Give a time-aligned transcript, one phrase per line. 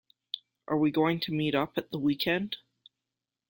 [0.67, 2.57] Are we going to meet up at the weekend?